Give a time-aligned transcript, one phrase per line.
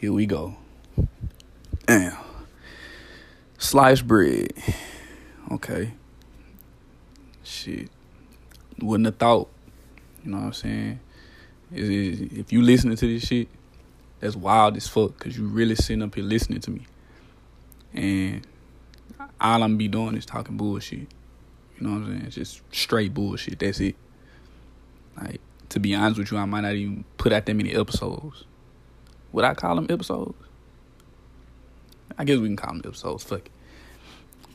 [0.00, 0.56] Here we go.
[1.84, 2.16] Damn.
[3.58, 4.54] Sliced bread.
[5.52, 5.92] Okay.
[7.44, 7.90] Shit.
[8.80, 9.50] Wouldn't have thought.
[10.24, 11.00] You know what I'm saying?
[11.70, 13.48] If you listening to this shit,
[14.20, 16.86] that's wild as fuck because you really sitting up here listening to me.
[17.92, 18.46] And
[19.38, 21.00] all I'm be doing is talking bullshit.
[21.00, 21.08] You
[21.80, 22.22] know what I'm saying?
[22.24, 23.58] It's just straight bullshit.
[23.58, 23.96] That's it.
[25.18, 28.44] Like, to be honest with you, I might not even put out that many episodes.
[29.32, 30.34] Would I call them episodes?
[32.18, 33.24] I guess we can call them episodes.
[33.24, 33.52] Fuck it.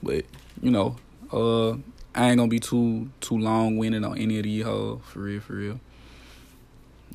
[0.03, 0.25] But
[0.61, 0.97] you know,
[1.31, 1.71] uh,
[2.13, 5.01] I ain't gonna be too too long winded on any of these hoes.
[5.05, 5.79] For real, for real.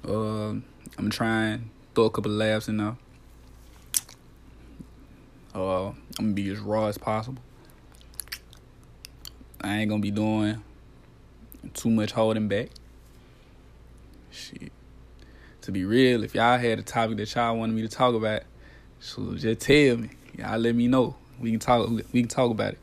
[0.06, 0.60] Uh,
[0.98, 2.96] I'm trying throw a couple laughs in there.
[5.54, 7.42] Uh, I'm gonna be as raw as possible.
[9.60, 10.62] I ain't gonna be doing
[11.74, 12.70] too much holding back.
[14.30, 14.72] Shit.
[15.62, 18.42] To be real, if y'all had a topic that y'all wanted me to talk about,
[18.98, 20.10] so just tell me.
[20.38, 21.16] Y'all let me know.
[21.38, 21.88] We can talk.
[21.88, 22.78] We can talk about it.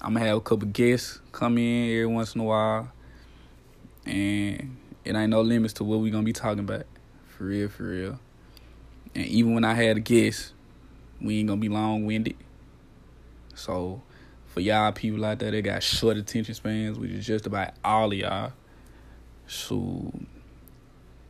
[0.00, 2.92] I'm gonna have a couple guests come in every once in a while,
[4.06, 6.86] and it ain't no limits to what we gonna be talking about.
[7.26, 8.20] For real, for real.
[9.14, 10.52] And even when I had a guest,
[11.20, 12.36] we ain't gonna be long winded.
[13.54, 14.02] So
[14.46, 18.12] for y'all people out there that got short attention spans, which is just about all
[18.12, 18.52] of y'all,
[19.48, 20.12] so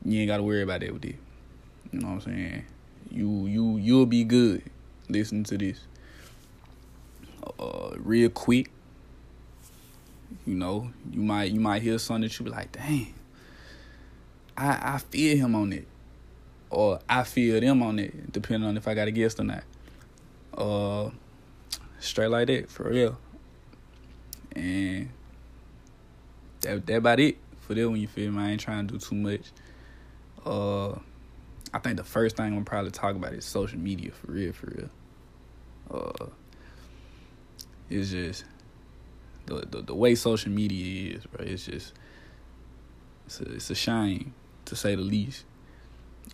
[0.05, 1.17] you ain't gotta worry about that with it.
[1.93, 2.65] You know what I'm saying?
[3.11, 4.63] You you you'll be good
[5.09, 5.81] listening to this.
[7.59, 8.71] Uh, real quick.
[10.47, 13.15] You know, you might you might hear something that you be like, dang,
[14.57, 15.87] I I feel him on it,
[16.71, 19.63] or I feel them on it, depending on if I got a guest or not.
[20.57, 21.11] Uh,
[22.01, 23.19] straight like that for real.
[24.55, 25.09] And
[26.61, 28.01] that that about it for that one.
[28.01, 28.43] You feel me?
[28.43, 29.53] I ain't trying to do too much.
[30.45, 30.93] Uh,
[31.73, 34.67] I think the first thing I'm probably talk about is social media for real, for
[34.67, 34.91] real.
[35.91, 36.27] Uh,
[37.91, 38.45] it's just
[39.47, 41.45] the, the the way social media is, bro.
[41.45, 41.93] It's just
[43.27, 44.35] it's a, it's a shame
[44.67, 45.45] to say the least.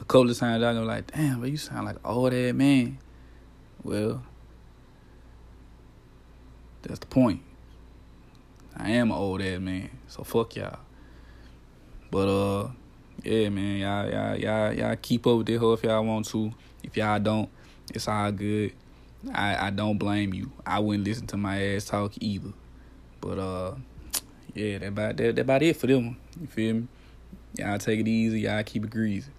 [0.01, 2.99] A couple of times I go like, damn, but you sound like old ass man.
[3.83, 4.23] Well,
[6.83, 7.43] that's the point.
[8.77, 10.79] I am an old ass man, so fuck y'all.
[12.11, 12.71] But uh,
[13.23, 16.53] yeah, man, y'all, y'all, y'all, y'all keep up with this hoe if y'all want to.
[16.83, 17.49] If y'all don't,
[17.93, 18.73] it's all good.
[19.35, 20.51] I, I don't blame you.
[20.65, 22.53] I wouldn't listen to my ass talk either.
[23.21, 23.75] But uh,
[24.55, 26.17] yeah, that about that, that about it for them.
[26.41, 26.89] You feel me?
[27.59, 28.41] Y'all take it easy.
[28.41, 29.31] Y'all keep it greasy.